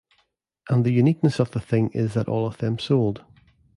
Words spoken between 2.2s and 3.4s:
all of them sold.